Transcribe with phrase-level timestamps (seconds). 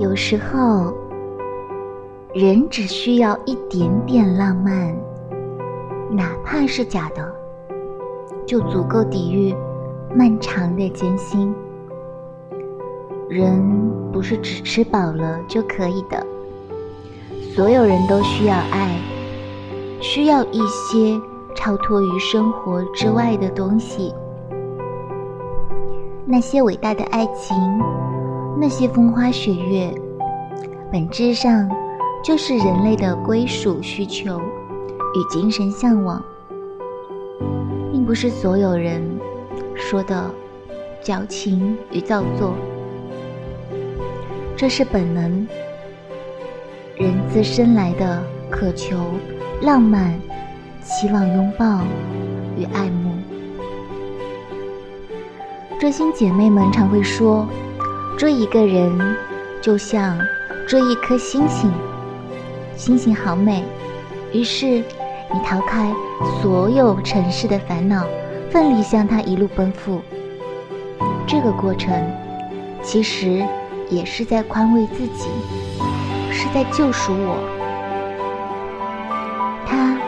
[0.00, 0.94] 有时候，
[2.32, 4.96] 人只需要一点点浪漫，
[6.10, 7.34] 哪怕是假的，
[8.46, 9.54] 就足够抵御
[10.16, 11.54] 漫长的艰辛。
[13.28, 13.62] 人
[14.10, 16.26] 不是只吃饱了就可以的，
[17.54, 18.98] 所有人都需要爱，
[20.00, 21.20] 需要一些
[21.54, 24.14] 超脱于生活之外的东西。
[26.24, 27.54] 那些伟大的爱情，
[28.60, 29.90] 那些风花雪月，
[30.92, 31.66] 本质上
[32.22, 36.22] 就是人类的归属需求与精神向往，
[37.90, 39.00] 并不是所有人
[39.74, 40.30] 说的
[41.02, 42.54] 矫情与造作。
[44.58, 45.48] 这是本能，
[46.96, 48.98] 人自身来的渴求
[49.62, 50.12] 浪漫，
[50.84, 51.80] 期望拥抱
[52.58, 53.10] 与爱慕。
[55.78, 57.46] 追星姐妹们常会说，
[58.16, 59.16] 追一个人
[59.60, 60.18] 就像
[60.66, 61.72] 追一颗星星，
[62.76, 63.64] 星星好美。
[64.32, 65.92] 于是你逃开
[66.40, 68.04] 所有尘世的烦恼，
[68.50, 70.00] 奋力向他一路奔赴。
[71.26, 71.92] 这个过程，
[72.82, 73.44] 其实。
[73.90, 75.28] 也是在宽慰自己，
[76.30, 77.40] 是在救赎我。
[79.66, 79.98] 它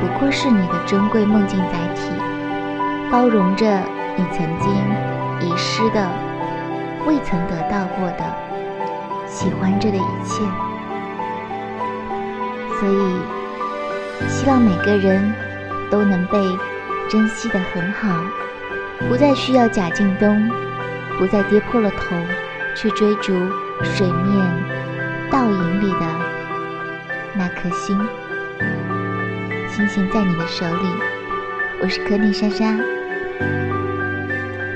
[0.00, 2.02] 不过是你的珍贵梦境载体，
[3.10, 3.66] 包容着
[4.16, 4.70] 你曾经
[5.40, 6.08] 遗失的、
[7.06, 8.24] 未曾得到过的、
[9.26, 10.42] 喜欢着的一切。
[12.78, 15.32] 所以，希望每个人
[15.90, 16.38] 都能被
[17.08, 18.22] 珍惜的很好，
[19.08, 20.50] 不再需要假进东，
[21.18, 22.16] 不再跌破了头。
[22.76, 23.34] 去追逐
[23.82, 24.46] 水面
[25.28, 26.06] 倒影里的
[27.34, 27.98] 那颗星，
[29.68, 30.88] 星星在你的手里，
[31.82, 32.76] 我是可妮莎莎。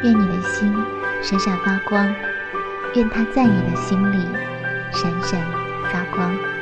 [0.05, 0.71] 愿你的心
[1.23, 2.15] 闪闪发光
[2.95, 4.19] 愿他在你的心里
[4.93, 5.41] 闪闪
[5.91, 6.54] 发光。